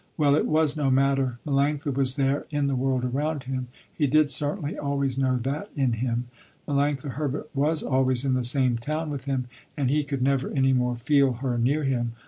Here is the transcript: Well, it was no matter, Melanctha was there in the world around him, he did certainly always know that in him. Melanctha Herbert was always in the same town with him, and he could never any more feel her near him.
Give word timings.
Well, 0.17 0.33
it 0.33 0.47
was 0.47 0.75
no 0.75 0.89
matter, 0.89 1.37
Melanctha 1.45 1.93
was 1.93 2.15
there 2.15 2.47
in 2.49 2.65
the 2.65 2.75
world 2.75 3.05
around 3.05 3.43
him, 3.43 3.67
he 3.93 4.07
did 4.07 4.31
certainly 4.31 4.75
always 4.75 5.15
know 5.15 5.37
that 5.37 5.69
in 5.75 5.93
him. 5.93 6.25
Melanctha 6.67 7.11
Herbert 7.11 7.51
was 7.53 7.83
always 7.83 8.25
in 8.25 8.33
the 8.33 8.41
same 8.43 8.79
town 8.79 9.11
with 9.11 9.25
him, 9.25 9.45
and 9.77 9.91
he 9.91 10.03
could 10.03 10.23
never 10.23 10.49
any 10.49 10.73
more 10.73 10.95
feel 10.95 11.33
her 11.33 11.55
near 11.59 11.83
him. 11.83 12.13